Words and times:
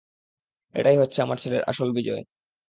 এটাই 0.75 0.97
হচ্ছে 0.97 1.19
আমার 1.21 1.37
ছেলের 1.37 1.63
আসল 1.63 1.89
বিজয়। 1.91 2.21